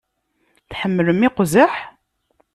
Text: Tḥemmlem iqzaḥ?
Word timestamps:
Tḥemmlem 0.69 1.21
iqzaḥ? 1.27 1.73